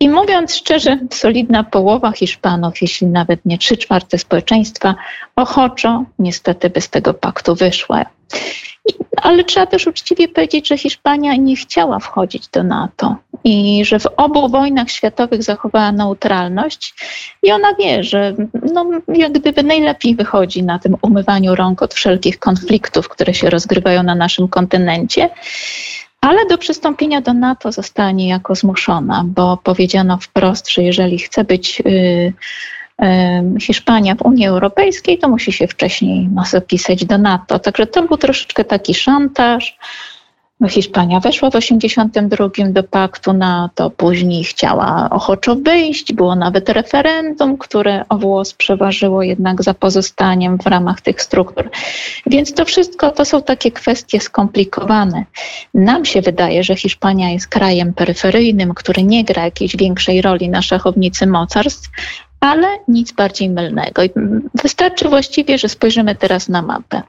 I 0.00 0.08
mówiąc 0.08 0.54
szczerze, 0.54 0.98
solidna 1.10 1.64
połowa 1.64 2.12
Hiszpanów, 2.12 2.82
jeśli 2.82 3.06
nawet 3.06 3.40
nie 3.44 3.58
trzy 3.58 3.76
czwarte 3.76 4.18
społeczeństwa, 4.18 4.94
ochoczo 5.36 6.04
niestety 6.18 6.70
bez 6.70 6.90
tego 6.90 7.14
paktu 7.14 7.54
wyszła. 7.54 8.06
Ale 9.16 9.44
trzeba 9.44 9.66
też 9.66 9.86
uczciwie 9.86 10.28
powiedzieć, 10.28 10.68
że 10.68 10.78
Hiszpania 10.78 11.36
nie 11.36 11.56
chciała 11.56 11.98
wchodzić 11.98 12.48
do 12.48 12.62
NATO 12.62 13.16
i 13.44 13.84
że 13.84 13.98
w 13.98 14.06
obu 14.16 14.48
wojnach 14.48 14.90
światowych 14.90 15.42
zachowała 15.42 15.92
neutralność 15.92 16.94
i 17.42 17.52
ona 17.52 17.74
wie, 17.74 18.04
że 18.04 18.34
no, 18.72 18.86
jak 19.08 19.32
gdyby 19.32 19.62
najlepiej 19.62 20.16
wychodzi 20.16 20.62
na 20.62 20.78
tym 20.78 20.96
umywaniu 21.02 21.54
rąk 21.54 21.82
od 21.82 21.94
wszelkich 21.94 22.38
konfliktów, 22.38 23.08
które 23.08 23.34
się 23.34 23.50
rozgrywają 23.50 24.02
na 24.02 24.14
naszym 24.14 24.48
kontynencie. 24.48 25.30
Ale 26.26 26.46
do 26.46 26.58
przystąpienia 26.58 27.20
do 27.20 27.34
NATO 27.34 27.72
zostanie 27.72 28.28
jako 28.28 28.54
zmuszona, 28.54 29.24
bo 29.26 29.56
powiedziano 29.56 30.18
wprost, 30.18 30.70
że 30.70 30.82
jeżeli 30.82 31.18
chce 31.18 31.44
być 31.44 31.82
y, 31.86 32.32
Hiszpania 33.60 34.14
w 34.14 34.22
Unii 34.22 34.46
Europejskiej, 34.46 35.18
to 35.18 35.28
musi 35.28 35.52
się 35.52 35.66
wcześniej 35.66 36.28
zapisać 36.50 37.04
do 37.04 37.18
NATO. 37.18 37.58
Także 37.58 37.86
to 37.86 38.02
był 38.02 38.16
troszeczkę 38.16 38.64
taki 38.64 38.94
szantaż. 38.94 39.78
Hiszpania 40.68 41.20
weszła 41.20 41.50
w 41.50 41.52
1982 41.52 42.68
do 42.72 42.82
paktu 42.82 43.32
NATO, 43.32 43.90
później 43.90 44.44
chciała 44.44 45.10
ochoczo 45.10 45.56
wyjść, 45.56 46.12
było 46.12 46.36
nawet 46.36 46.68
referendum, 46.68 47.58
które 47.58 48.04
o 48.08 48.18
włos 48.18 48.54
przeważyło 48.54 49.22
jednak 49.22 49.62
za 49.62 49.74
pozostaniem 49.74 50.58
w 50.58 50.66
ramach 50.66 51.00
tych 51.00 51.22
struktur. 51.22 51.70
Więc 52.26 52.54
to 52.54 52.64
wszystko 52.64 53.10
to 53.10 53.24
są 53.24 53.42
takie 53.42 53.70
kwestie 53.70 54.20
skomplikowane. 54.20 55.24
Nam 55.74 56.04
się 56.04 56.22
wydaje, 56.22 56.64
że 56.64 56.76
Hiszpania 56.76 57.30
jest 57.30 57.48
krajem 57.48 57.94
peryferyjnym, 57.94 58.74
który 58.74 59.02
nie 59.02 59.24
gra 59.24 59.44
jakiejś 59.44 59.76
większej 59.76 60.22
roli 60.22 60.48
na 60.48 60.62
szachownicy 60.62 61.26
mocarstw, 61.26 61.90
ale 62.40 62.68
nic 62.88 63.12
bardziej 63.12 63.50
mylnego. 63.50 64.02
Wystarczy 64.62 65.08
właściwie, 65.08 65.58
że 65.58 65.68
spojrzymy 65.68 66.14
teraz 66.14 66.48
na 66.48 66.62
mapę. 66.62 67.02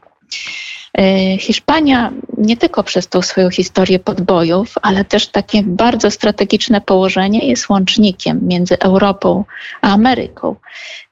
E, 0.98 1.38
Hiszpania 1.38 2.12
nie 2.38 2.58
tylko 2.58 2.84
przez 2.84 3.08
tą 3.08 3.22
swoją 3.22 3.50
historię 3.50 4.00
podbojów, 4.00 4.76
ale 4.82 5.06
też 5.06 5.28
takie 5.28 5.64
bardzo 5.64 6.12
strategiczne 6.12 6.82
położenie 6.82 7.48
jest 7.48 7.70
łącznikiem 7.70 8.40
między 8.48 8.80
Europą 8.80 9.44
a 9.82 9.94
Ameryką 9.94 10.56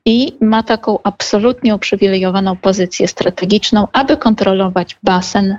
i 0.05 0.37
ma 0.41 0.63
taką 0.63 0.99
absolutnie 1.03 1.75
uprzywilejowaną 1.75 2.55
pozycję 2.55 3.07
strategiczną, 3.07 3.87
aby 3.93 4.17
kontrolować 4.17 4.97
basen 5.03 5.57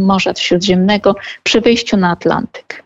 Morza 0.00 0.34
Śródziemnego 0.34 1.14
przy 1.42 1.60
wyjściu 1.60 1.96
na 1.96 2.10
Atlantyk. 2.10 2.84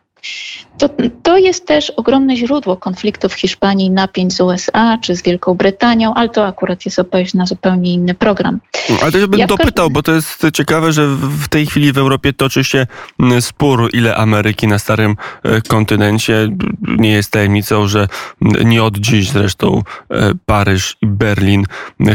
To, 0.79 0.89
to 1.23 1.37
jest 1.37 1.67
też 1.67 1.91
ogromne 1.91 2.37
źródło 2.37 2.77
konfliktów 2.77 3.33
w 3.33 3.35
Hiszpanii, 3.35 3.91
napięć 3.91 4.33
z 4.33 4.41
USA 4.41 4.99
czy 5.03 5.17
z 5.17 5.23
Wielką 5.23 5.55
Brytanią, 5.55 6.15
ale 6.15 6.29
to 6.29 6.47
akurat 6.47 6.85
jest 6.85 6.99
odpowiedź 6.99 7.35
na 7.35 7.47
zupełnie 7.47 7.93
inny 7.93 8.15
program. 8.15 8.61
Ale 9.03 9.13
też 9.13 9.27
bym 9.27 9.41
ja 9.41 9.47
dopytał, 9.47 9.91
bo 9.91 10.03
to 10.03 10.13
jest 10.13 10.47
ciekawe, 10.53 10.93
że 10.93 11.07
w 11.17 11.49
tej 11.49 11.67
chwili 11.67 11.93
w 11.93 11.99
Europie 11.99 12.33
toczy 12.33 12.65
się 12.65 12.87
spór, 13.41 13.91
ile 13.93 14.17
Ameryki 14.17 14.67
na 14.67 14.79
starym 14.79 15.17
e, 15.43 15.61
kontynencie. 15.61 16.49
Nie 16.83 17.11
jest 17.11 17.31
tajemnicą, 17.31 17.89
że 17.89 18.09
nie 18.65 18.83
od 18.83 18.99
dziś 18.99 19.31
zresztą 19.31 19.83
e, 20.11 20.33
Paryż 20.47 20.97
i 21.03 21.07
Berlin 21.07 21.65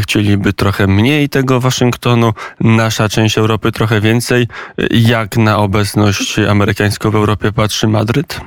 chcieliby 0.00 0.52
trochę 0.52 0.86
mniej 0.86 1.28
tego 1.28 1.60
Waszyngtonu, 1.60 2.32
nasza 2.60 3.08
część 3.08 3.38
Europy 3.38 3.72
trochę 3.72 4.00
więcej. 4.00 4.46
Jak 4.90 5.36
na 5.36 5.58
obecność 5.58 6.38
amerykańską 6.38 7.10
w 7.10 7.14
Europie 7.14 7.52
patrzy 7.52 7.88
Madryt? 7.88 8.40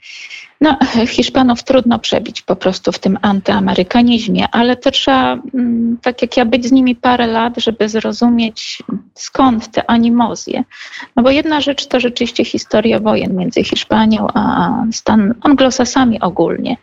Shh. 0.00 0.37
No, 0.60 0.76
Hiszpanów 1.06 1.62
trudno 1.62 1.98
przebić 1.98 2.42
po 2.42 2.56
prostu 2.56 2.92
w 2.92 2.98
tym 2.98 3.18
antyamerykanizmie, 3.22 4.46
ale 4.52 4.76
to 4.76 4.90
trzeba, 4.90 5.38
mm, 5.54 5.98
tak 6.02 6.22
jak 6.22 6.36
ja, 6.36 6.44
być 6.44 6.66
z 6.66 6.72
nimi 6.72 6.96
parę 6.96 7.26
lat, 7.26 7.54
żeby 7.56 7.88
zrozumieć 7.88 8.82
skąd 9.14 9.70
te 9.70 9.90
animozje. 9.90 10.64
No 11.16 11.22
bo 11.22 11.30
jedna 11.30 11.60
rzecz 11.60 11.86
to 11.86 12.00
rzeczywiście 12.00 12.44
historia 12.44 13.00
wojen 13.00 13.36
między 13.36 13.64
Hiszpanią 13.64 14.26
a 14.34 14.72
Stan 14.92 15.34
anglosasami 15.40 16.20
ogólnie. 16.20 16.76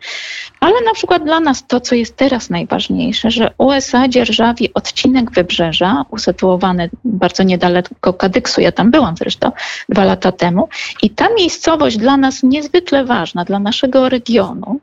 Ale 0.60 0.74
na 0.84 0.94
przykład 0.94 1.24
dla 1.24 1.40
nas 1.40 1.66
to, 1.66 1.80
co 1.80 1.94
jest 1.94 2.16
teraz 2.16 2.50
najważniejsze, 2.50 3.30
że 3.30 3.50
USA 3.58 4.08
dzierżawi 4.08 4.74
odcinek 4.74 5.30
wybrzeża, 5.30 6.04
usytuowany 6.10 6.90
bardzo 7.04 7.42
niedaleko 7.42 8.12
Kadyksu, 8.12 8.60
ja 8.60 8.72
tam 8.72 8.90
byłam 8.90 9.16
zresztą 9.16 9.52
dwa 9.88 10.04
lata 10.04 10.32
temu, 10.32 10.68
i 11.02 11.10
ta 11.10 11.28
miejscowość 11.38 11.96
dla 11.96 12.16
nas 12.16 12.42
niezwykle 12.42 13.04
ważna, 13.04 13.44
dla 13.44 13.58
naszego 13.66 14.08
regionu, 14.08 14.80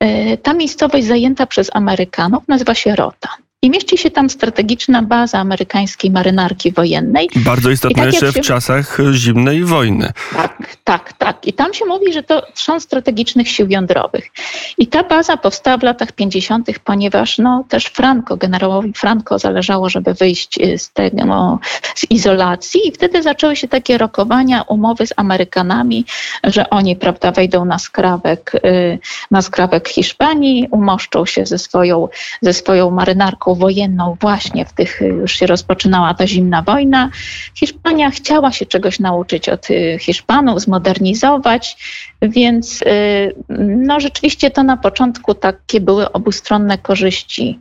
e, 0.00 0.36
ta 0.36 0.54
miejscowość 0.54 1.06
zajęta 1.06 1.46
przez 1.46 1.70
Amerykanów 1.74 2.48
nazywa 2.48 2.74
się 2.74 2.96
Rota. 2.96 3.28
I 3.64 3.70
mieści 3.70 3.98
się 3.98 4.10
tam 4.10 4.30
strategiczna 4.30 5.02
baza 5.02 5.38
amerykańskiej 5.38 6.10
marynarki 6.10 6.72
wojennej. 6.72 7.28
Bardzo 7.36 7.70
istotna 7.70 8.02
tak 8.02 8.12
jeszcze 8.12 8.32
się... 8.32 8.42
w 8.42 8.46
czasach 8.46 8.98
zimnej 9.12 9.64
wojny. 9.64 10.12
Tak, 10.36 10.76
tak, 10.84 11.12
tak. 11.12 11.46
I 11.46 11.52
tam 11.52 11.74
się 11.74 11.84
mówi, 11.84 12.12
że 12.12 12.22
to 12.22 12.46
są 12.54 12.80
strategicznych 12.80 13.48
sił 13.48 13.66
jądrowych. 13.68 14.30
I 14.78 14.86
ta 14.86 15.02
baza 15.02 15.36
powstała 15.36 15.76
w 15.76 15.82
latach 15.82 16.12
50., 16.12 16.68
ponieważ 16.84 17.38
no, 17.38 17.64
też 17.68 17.84
Franco, 17.84 18.36
generałowi 18.36 18.92
Franco 18.92 19.38
zależało, 19.38 19.88
żeby 19.88 20.14
wyjść 20.14 20.58
y, 20.58 20.78
z 20.78 20.92
tego, 20.92 21.24
no, 21.24 21.58
z 21.94 22.10
izolacji 22.10 22.88
i 22.88 22.92
wtedy 22.92 23.22
zaczęły 23.22 23.56
się 23.56 23.68
takie 23.68 23.98
rokowania, 23.98 24.62
umowy 24.62 25.06
z 25.06 25.12
Amerykanami, 25.16 26.04
że 26.44 26.70
oni, 26.70 26.96
prawda, 26.96 27.32
wejdą 27.32 27.64
na 27.64 27.78
skrawek, 27.78 28.52
y, 28.54 28.98
na 29.30 29.42
skrawek 29.42 29.88
Hiszpanii, 29.88 30.68
umoszczą 30.70 31.26
się 31.26 31.46
ze 31.46 31.58
swoją, 31.58 32.08
ze 32.42 32.52
swoją 32.52 32.90
marynarką 32.90 33.53
wojenną 33.54 34.16
właśnie 34.20 34.64
w 34.64 34.72
tych, 34.72 35.02
y, 35.02 35.06
już 35.06 35.38
się 35.38 35.46
rozpoczynała 35.46 36.14
ta 36.14 36.26
zimna 36.26 36.62
wojna. 36.62 37.10
Hiszpania 37.54 38.10
chciała 38.10 38.52
się 38.52 38.66
czegoś 38.66 39.00
nauczyć 39.00 39.48
od 39.48 39.70
y, 39.70 39.98
Hiszpanów, 40.00 40.60
zmodernizować, 40.60 41.76
więc 42.22 42.82
y, 42.82 43.34
no 43.68 44.00
rzeczywiście 44.00 44.50
to 44.50 44.62
na 44.62 44.76
początku 44.76 45.34
takie 45.34 45.80
były 45.80 46.12
obustronne 46.12 46.78
korzyści. 46.78 47.58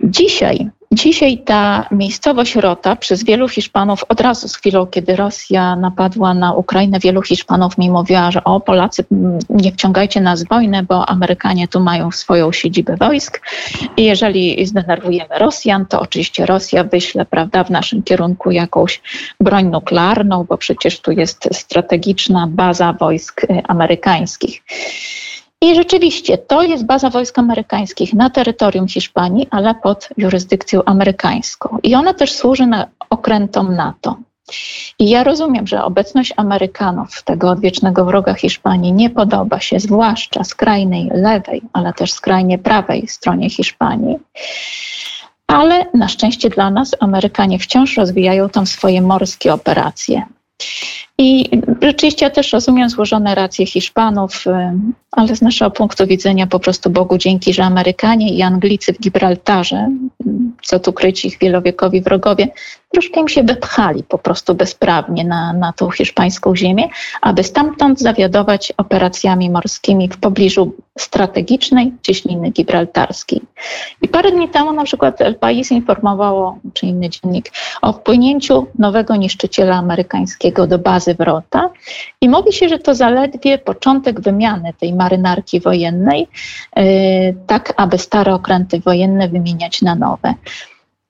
Dzisiaj 0.00 0.70
Dzisiaj 0.94 1.38
ta 1.38 1.88
miejscowość 1.90 2.56
Rota 2.56 2.96
przez 2.96 3.24
wielu 3.24 3.48
Hiszpanów, 3.48 4.04
od 4.08 4.20
razu 4.20 4.48
z 4.48 4.56
chwilą, 4.56 4.86
kiedy 4.86 5.16
Rosja 5.16 5.76
napadła 5.76 6.34
na 6.34 6.52
Ukrainę, 6.52 6.98
wielu 6.98 7.22
Hiszpanów 7.22 7.78
mi 7.78 7.90
mówiła, 7.90 8.30
że 8.30 8.44
o 8.44 8.60
Polacy, 8.60 9.04
nie 9.50 9.72
wciągajcie 9.72 10.20
nas 10.20 10.44
w 10.44 10.48
wojnę, 10.48 10.82
bo 10.82 11.08
Amerykanie 11.08 11.68
tu 11.68 11.80
mają 11.80 12.10
swoją 12.10 12.52
siedzibę 12.52 12.96
wojsk 12.96 13.40
i 13.96 14.04
jeżeli 14.04 14.66
zdenerwujemy 14.66 15.38
Rosjan, 15.38 15.86
to 15.86 16.00
oczywiście 16.00 16.46
Rosja 16.46 16.84
wyśle 16.84 17.24
prawda, 17.24 17.64
w 17.64 17.70
naszym 17.70 18.02
kierunku 18.02 18.50
jakąś 18.50 19.00
broń 19.40 19.66
nuklearną, 19.66 20.44
bo 20.44 20.58
przecież 20.58 21.00
tu 21.00 21.12
jest 21.12 21.48
strategiczna 21.52 22.46
baza 22.50 22.92
wojsk 22.92 23.44
y, 23.44 23.62
amerykańskich. 23.68 24.62
I 25.64 25.74
rzeczywiście 25.74 26.38
to 26.38 26.62
jest 26.62 26.86
baza 26.86 27.10
wojsk 27.10 27.38
amerykańskich 27.38 28.14
na 28.14 28.30
terytorium 28.30 28.88
Hiszpanii, 28.88 29.46
ale 29.50 29.74
pod 29.74 30.08
jurysdykcją 30.16 30.84
amerykańską. 30.84 31.78
I 31.82 31.94
ona 31.94 32.14
też 32.14 32.32
służy 32.32 32.66
na 32.66 32.86
okrętom 33.10 33.74
NATO. 33.74 34.16
I 34.98 35.10
ja 35.10 35.24
rozumiem, 35.24 35.66
że 35.66 35.84
obecność 35.84 36.32
Amerykanów, 36.36 37.22
tego 37.22 37.50
odwiecznego 37.50 38.04
wroga 38.04 38.34
Hiszpanii, 38.34 38.92
nie 38.92 39.10
podoba 39.10 39.60
się 39.60 39.80
zwłaszcza 39.80 40.44
skrajnej 40.44 41.10
lewej, 41.14 41.62
ale 41.72 41.92
też 41.92 42.12
skrajnie 42.12 42.58
prawej 42.58 43.08
stronie 43.08 43.50
Hiszpanii. 43.50 44.16
Ale 45.46 45.86
na 45.94 46.08
szczęście 46.08 46.50
dla 46.50 46.70
nas 46.70 46.90
Amerykanie 47.00 47.58
wciąż 47.58 47.96
rozwijają 47.96 48.48
tam 48.48 48.66
swoje 48.66 49.02
morskie 49.02 49.54
operacje. 49.54 50.22
I 51.18 51.50
rzeczywiście 51.82 52.26
ja 52.26 52.30
też 52.30 52.52
rozumiem 52.52 52.90
złożone 52.90 53.34
racje 53.34 53.66
Hiszpanów, 53.66 54.46
y, 54.46 54.50
ale 55.12 55.36
z 55.36 55.42
naszego 55.42 55.70
punktu 55.70 56.06
widzenia 56.06 56.46
po 56.46 56.60
prostu 56.60 56.90
Bogu 56.90 57.18
dzięki, 57.18 57.54
że 57.54 57.64
Amerykanie 57.64 58.34
i 58.34 58.42
Anglicy 58.42 58.92
w 58.92 59.00
Gibraltarze, 59.00 59.88
y, 60.26 60.30
co 60.62 60.80
tu 60.80 60.92
kryć 60.92 61.24
ich 61.24 61.38
wielowiekowi 61.38 62.00
wrogowie, 62.00 62.48
troszkę 62.94 63.20
im 63.20 63.28
się 63.28 63.42
wepchali 63.42 64.02
po 64.02 64.18
prostu 64.18 64.54
bezprawnie 64.54 65.24
na, 65.24 65.52
na 65.52 65.72
tą 65.72 65.90
hiszpańską 65.90 66.56
ziemię, 66.56 66.88
aby 67.20 67.44
stamtąd 67.44 68.00
zawiadować 68.00 68.72
operacjami 68.76 69.50
morskimi 69.50 70.08
w 70.08 70.16
pobliżu 70.16 70.72
strategicznej 70.98 71.92
cieśniny 72.02 72.50
gibraltarskiej. 72.50 73.40
I 74.02 74.08
parę 74.08 74.32
dni 74.32 74.48
temu 74.48 74.72
na 74.72 74.84
przykład 74.84 75.20
El 75.20 75.34
País 75.34 75.72
informowało, 75.72 76.58
czy 76.72 76.86
inny 76.86 77.10
dziennik, 77.10 77.52
o 77.82 77.92
wpłynięciu 77.92 78.66
nowego 78.78 79.16
niszczyciela 79.16 79.76
amerykańskiego 79.76 80.66
do 80.66 80.78
bazy 80.78 81.03
I 82.20 82.28
mówi 82.28 82.52
się, 82.52 82.68
że 82.68 82.78
to 82.78 82.94
zaledwie 82.94 83.58
początek 83.58 84.20
wymiany 84.20 84.72
tej 84.80 84.94
marynarki 84.94 85.60
wojennej, 85.60 86.28
yy, 86.76 86.84
tak 87.46 87.72
aby 87.76 87.98
stare 87.98 88.34
okręty 88.34 88.80
wojenne 88.80 89.28
wymieniać 89.28 89.82
na 89.82 89.94
nowe. 89.94 90.34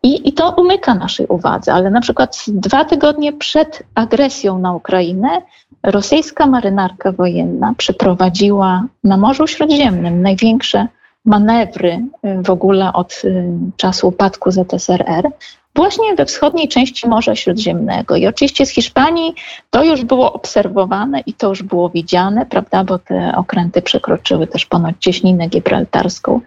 I, 0.02 0.28
I, 0.28 0.32
to 0.32 0.50
umyka 0.50 0.94
naszej 0.94 1.26
uwadze, 1.26 1.72
ale 1.72 1.90
na 1.90 2.00
przykład 2.00 2.44
dwa 2.48 2.84
tygodnie 2.84 3.32
przed 3.32 3.82
agresją 3.94 4.58
na 4.58 4.72
Ukrainę 4.72 5.42
rosyjska 5.82 6.46
marynarka 6.46 7.12
wojenna 7.12 7.74
przeprowadziła 7.76 8.84
na 9.04 9.16
Morzu 9.16 9.46
Śródziemnym 9.46 10.22
największe 10.22 10.86
manewry 11.24 11.92
y, 12.24 12.42
w 12.42 12.50
ogóle 12.50 12.92
od 12.92 13.22
y, 13.24 13.44
czasu 13.76 14.08
upadku 14.08 14.50
ZSRR, 14.50 15.30
właśnie 15.74 16.14
we 16.14 16.26
wschodniej 16.26 16.68
części 16.68 17.08
Morza 17.08 17.34
Śródziemnego. 17.34 18.16
I 18.16 18.26
oczywiście 18.26 18.66
z 18.66 18.70
Hiszpanii 18.70 19.34
to 19.70 19.84
już 19.84 20.04
było 20.04 20.32
obserwowane 20.32 21.20
i 21.26 21.34
to 21.34 21.48
już 21.48 21.62
było 21.62 21.88
widziane, 21.88 22.46
prawda, 22.46 22.84
bo 22.84 22.98
te 22.98 23.32
okręty 23.36 23.82
przekroczyły 23.82 24.46
też 24.46 24.66
ponad 24.66 24.98
cieśninę 24.98 25.48
gibraltarską. 25.48 26.40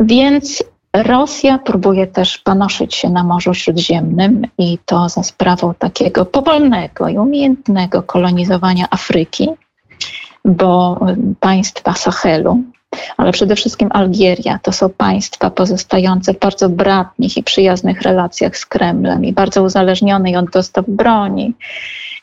Więc 0.00 0.64
Rosja 0.96 1.58
próbuje 1.58 2.06
też 2.06 2.38
panoszyć 2.38 2.94
się 2.94 3.10
na 3.10 3.24
Morzu 3.24 3.54
Śródziemnym 3.54 4.46
i 4.58 4.78
to 4.84 5.08
za 5.08 5.22
sprawą 5.22 5.74
takiego 5.74 6.24
powolnego 6.24 7.08
i 7.08 7.18
umiejętnego 7.18 8.02
kolonizowania 8.02 8.86
Afryki, 8.90 9.48
bo 10.44 11.00
państwa 11.40 11.92
Sahelu, 11.94 12.62
ale 13.16 13.32
przede 13.32 13.56
wszystkim 13.56 13.88
Algieria, 13.92 14.58
to 14.62 14.72
są 14.72 14.88
państwa 14.88 15.50
pozostające 15.50 16.34
w 16.34 16.38
bardzo 16.38 16.68
bratnich 16.68 17.36
i 17.36 17.42
przyjaznych 17.42 18.02
relacjach 18.02 18.56
z 18.56 18.66
Kremlem 18.66 19.24
i 19.24 19.32
bardzo 19.32 19.62
uzależnione 19.62 20.38
od 20.38 20.50
dostaw 20.50 20.84
broni 20.88 21.54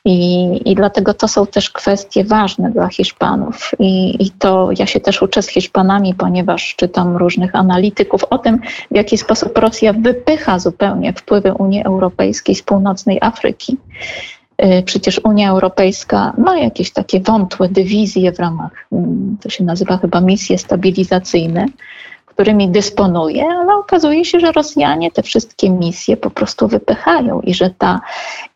i, 0.06 0.72
I 0.72 0.76
dlatego 0.76 1.14
to 1.14 1.28
są 1.28 1.48
też 1.48 1.70
kwestie 1.70 2.24
ważne 2.24 2.72
dla 2.72 2.88
Hiszpanów. 2.88 3.72
I, 3.80 4.24
I 4.26 4.32
to 4.32 4.70
ja 4.80 4.86
się 4.86 5.00
też 5.00 5.22
uczę 5.22 5.42
z 5.42 5.48
Hiszpanami, 5.48 6.14
ponieważ 6.14 6.76
czytam 6.78 7.18
różnych 7.18 7.56
analityków 7.56 8.24
o 8.24 8.38
tym, 8.38 8.60
w 8.92 8.96
jaki 8.96 9.18
sposób 9.18 9.58
Rosja 9.58 9.94
wypycha 9.94 10.60
zupełnie 10.60 11.14
wpływy 11.14 11.54
Unii 11.54 11.84
Europejskiej 11.84 12.56
z 12.56 12.64
północnej 12.64 13.18
Afryki. 13.22 13.78
Y, 14.66 14.84
przecież 14.84 15.22
Unia 15.24 15.50
Europejska 15.50 16.34
ma 16.38 16.58
jakieś 16.58 16.92
takie 16.92 17.20
wątłe 17.20 17.70
dywizje 17.70 18.32
w 18.32 18.40
ramach, 18.40 18.72
mm, 18.92 19.38
to 19.42 19.50
się 19.50 19.64
nazywa 19.64 19.98
chyba 19.98 20.22
misje 20.22 20.58
stabilizacyjne, 20.58 21.66
którymi 22.26 22.70
dysponuje, 22.70 23.44
ale 23.44 23.76
okazuje 23.76 24.26
się, 24.26 24.40
że 24.40 24.52
Rosjanie 24.52 25.12
te 25.12 25.24
wszystkie 25.24 25.70
misje 25.70 26.18
po 26.18 26.30
prostu 26.30 26.68
wypychają 26.68 27.42
i 27.42 27.54
że 27.54 27.70
ta, 27.70 28.02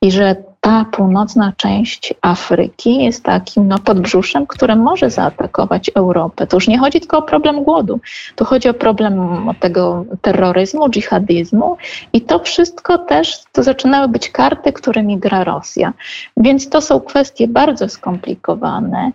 i 0.02 0.12
że 0.12 0.36
ta 0.62 0.86
północna 0.86 1.54
część 1.58 2.14
Afryki 2.22 3.04
jest 3.04 3.24
takim 3.24 3.68
no, 3.68 3.80
podbrzuszem, 3.80 4.48
które 4.48 4.76
może 4.76 5.10
zaatakować 5.10 5.92
Europę. 5.96 6.48
To 6.48 6.58
już 6.58 6.68
nie 6.68 6.80
chodzi 6.80 7.00
tylko 7.00 7.18
o 7.18 7.22
problem 7.22 7.64
głodu, 7.64 8.00
tu 8.36 8.46
chodzi 8.46 8.70
o 8.70 8.74
problem 8.74 9.30
tego 9.60 10.06
terroryzmu, 10.22 10.90
dżihadyzmu 10.90 11.78
i 12.14 12.22
to 12.22 12.40
wszystko 12.40 12.98
też 12.98 13.44
to 13.52 13.64
zaczynały 13.64 14.08
być 14.08 14.30
karty, 14.30 14.74
którymi 14.74 15.18
gra 15.18 15.44
Rosja. 15.44 15.94
Więc 16.38 16.70
to 16.70 16.82
są 16.82 17.00
kwestie 17.00 17.48
bardzo 17.48 17.90
skomplikowane. 17.90 19.12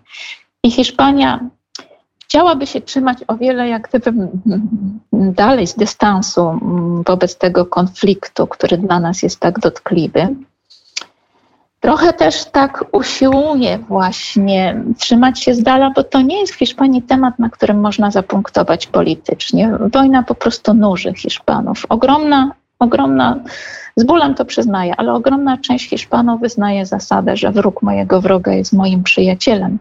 I 0.63 0.71
Hiszpania 0.71 1.41
chciałaby 2.25 2.67
się 2.67 2.81
trzymać 2.81 3.19
o 3.29 3.37
wiele 3.37 3.69
jak 3.69 3.89
gdyby 3.89 4.29
dalej 5.13 5.67
z 5.67 5.75
dystansu 5.75 6.61
wobec 7.07 7.39
tego 7.39 7.67
konfliktu, 7.67 8.47
który 8.47 8.79
dla 8.79 9.01
nas 9.01 9.23
jest 9.23 9.41
tak 9.41 9.59
dotkliwy. 9.59 10.29
Trochę 11.87 12.13
też 12.13 12.45
tak 12.45 12.85
usiłuje 12.93 13.79
właśnie 13.79 14.83
trzymać 14.99 15.43
się 15.43 15.55
z 15.55 15.63
dala, 15.63 15.91
bo 15.91 16.05
to 16.05 16.21
nie 16.21 16.41
jest 16.41 16.53
w 16.53 16.59
Hiszpanii 16.59 17.03
temat, 17.03 17.39
na 17.39 17.51
którym 17.51 17.81
można 17.81 18.11
zapunktować 18.11 18.87
politycznie. 18.87 19.73
Wojna 19.93 20.23
po 20.23 20.35
prostu 20.35 20.75
nuży 20.75 21.15
Hiszpanów. 21.15 21.87
Ogromna, 21.89 22.51
ogromna, 22.79 23.37
z 23.97 24.05
bólem 24.05 24.35
to 24.35 24.45
przyznaję, 24.45 24.95
ale 24.97 25.13
ogromna 25.13 25.59
część 25.59 25.89
Hiszpanów 25.89 26.41
wyznaje 26.41 26.87
zasadę, 26.87 27.37
że 27.37 27.53
wróg 27.53 27.83
mojego 27.83 28.21
wroga 28.21 28.53
jest 28.53 28.73
moim 28.73 29.03
przyjacielem. 29.03 29.79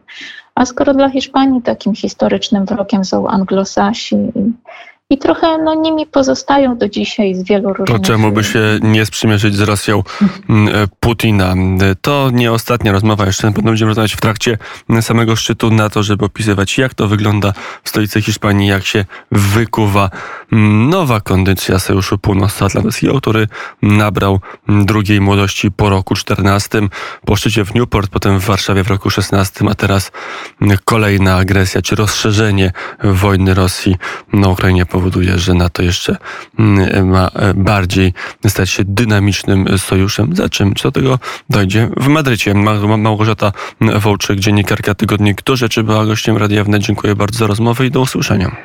A 0.56 0.66
skoro 0.66 0.94
dla 0.94 1.10
Hiszpanii 1.10 1.62
takim 1.62 1.96
historycznym 1.96 2.66
wrogiem 2.66 3.06
są 3.06 3.28
anglosasi 3.28 4.16
i 4.16 4.52
trochę 5.22 5.58
no, 5.58 5.76
nimi 5.76 6.06
pozostają 6.06 6.78
do 6.78 6.90
dzisiaj 6.90 7.36
z 7.36 7.44
wielu 7.44 7.74
różnych... 7.74 8.00
To 8.00 8.06
czemu 8.06 8.32
by 8.32 8.44
się 8.44 8.60
nie 8.82 9.06
sprzymierzyć 9.06 9.56
z 9.56 9.62
Rosją 9.62 10.04
e, 10.50 10.88
Putina? 11.00 11.56
To 12.02 12.30
nie 12.34 12.52
ostatnia 12.52 12.92
rozmowa, 12.92 13.26
jeszcze 13.26 13.52
będziemy 13.52 13.90
rozmawiać 13.90 14.14
w 14.14 14.22
trakcie 14.22 14.58
samego 15.02 15.36
szczytu 15.36 15.72
NATO, 15.72 16.04
żeby 16.04 16.26
opisywać 16.26 16.78
jak 16.78 16.94
to 16.94 17.08
wygląda 17.08 17.54
w 17.84 17.90
stolicy 17.90 18.22
Hiszpanii, 18.22 18.68
jak 18.68 18.86
się 18.86 19.06
wykuwa 19.32 20.10
nowa 20.90 21.22
kondycja 21.22 21.80
Sojuszu 21.80 22.18
Północnoatlantyckiego, 22.18 23.22
który 23.22 23.48
nabrał 23.82 24.40
drugiej 24.68 25.22
młodości 25.22 25.72
po 25.72 25.90
roku 25.90 26.16
14, 26.16 26.82
po 27.26 27.36
szczycie 27.36 27.66
w 27.66 27.76
Newport, 27.76 28.12
potem 28.12 28.40
w 28.40 28.46
Warszawie 28.46 28.84
w 28.84 28.88
roku 28.88 29.10
16, 29.10 29.66
a 29.70 29.76
teraz 29.76 30.12
kolejna 30.86 31.36
agresja, 31.36 31.82
czy 31.82 31.96
rozszerzenie 31.96 32.72
wojny 33.04 33.54
Rosji 33.54 33.96
na 34.34 34.50
Ukrainie 34.50 34.86
powoduje, 34.96 35.40
że 35.40 35.54
NATO 35.54 35.84
jeszcze 35.84 36.18
mm, 36.60 37.08
ma 37.10 37.28
e, 37.28 37.54
bardziej 37.54 38.14
stać 38.48 38.70
się 38.70 38.84
dynamicznym 38.86 39.66
sojuszem. 39.78 40.36
Za 40.36 40.50
czym? 40.50 40.76
Co 40.76 40.92
tego 40.92 41.20
dojdzie 41.50 41.90
w 41.98 42.08
Madrycie? 42.08 42.54
Małgorzata 42.98 43.52
Wołczyk, 43.82 44.40
dziennikarka 44.40 44.96
Tygodnik 44.96 45.42
Do 45.44 45.56
Rzeczy 45.56 45.84
była 45.84 46.06
gościem 46.06 46.38
Radia 46.38 46.64
Wnet. 46.64 46.82
Dziękuję 46.82 47.16
bardzo 47.16 47.40
za 47.40 47.48
rozmowę 47.48 47.86
i 47.86 47.92
do 47.92 48.02
usłyszenia. 48.02 48.56